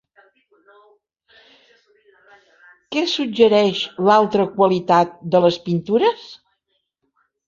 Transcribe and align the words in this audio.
Què 2.95 3.03
suggereix 3.11 3.81
l'alta 4.07 4.47
qualitat 4.55 5.13
de 5.37 5.43
les 5.45 5.61
pintures? 5.69 6.25